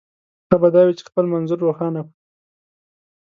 ښه 0.47 0.55
به 0.61 0.69
دا 0.75 0.81
وي 0.85 0.93
چې 0.97 1.03
خپل 1.09 1.25
منظور 1.33 1.59
روښانه 1.65 2.01
کړو. 2.05 2.13